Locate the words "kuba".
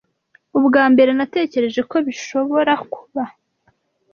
2.93-3.23